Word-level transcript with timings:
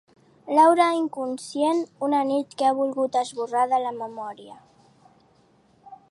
Laura 0.59 0.85
inconscient 0.99 1.83
una 2.07 2.21
nit 2.29 2.55
que 2.61 2.67
ha 2.69 2.73
volgut 2.79 3.19
esborrar 3.21 3.65
de 3.75 3.81
la 3.83 3.91
memòria. 3.99 4.57